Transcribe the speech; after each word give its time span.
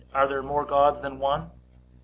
Are 0.15 0.27
there 0.27 0.41
more 0.41 0.65
Gods 0.65 0.99
than 0.99 1.19
one? 1.19 1.41
A. 1.41 1.51